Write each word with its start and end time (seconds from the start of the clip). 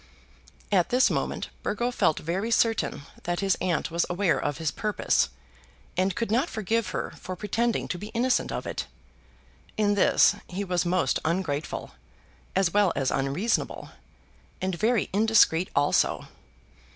At 0.71 0.89
this 0.89 1.11
moment 1.11 1.49
Burgo 1.61 1.91
felt 1.91 2.17
very 2.17 2.49
certain 2.49 3.03
that 3.21 3.41
his 3.41 3.55
aunt 3.61 3.91
was 3.91 4.03
aware 4.09 4.39
of 4.41 4.57
his 4.57 4.71
purpose, 4.71 5.29
and 5.95 6.15
could 6.15 6.31
not 6.31 6.49
forgive 6.49 6.87
her 6.87 7.13
for 7.17 7.35
pretending 7.35 7.87
to 7.89 7.99
be 7.99 8.07
innocent 8.07 8.51
of 8.51 8.65
it. 8.65 8.87
In 9.77 9.93
this 9.93 10.35
he 10.47 10.63
was 10.63 10.87
most 10.87 11.19
ungrateful, 11.23 11.91
as 12.55 12.73
well 12.73 12.91
as 12.95 13.11
unreasonable, 13.11 13.91
and 14.59 14.73
very 14.73 15.07
indiscreet 15.13 15.69
also. 15.75 16.27